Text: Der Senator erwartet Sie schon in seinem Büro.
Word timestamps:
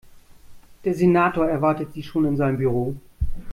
Der 0.83 0.95
Senator 0.95 1.47
erwartet 1.47 1.93
Sie 1.93 2.01
schon 2.01 2.25
in 2.25 2.35
seinem 2.35 2.57
Büro. 2.57 2.95